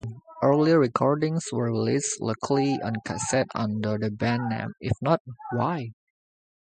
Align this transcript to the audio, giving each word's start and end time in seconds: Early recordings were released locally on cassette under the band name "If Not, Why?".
Early 0.41 0.73
recordings 0.73 1.45
were 1.51 1.71
released 1.71 2.19
locally 2.21 2.79
on 2.83 2.95
cassette 3.05 3.49
under 3.53 3.99
the 3.99 4.09
band 4.09 4.49
name 4.49 4.73
"If 4.79 4.93
Not, 4.99 5.21
Why?". 5.51 5.91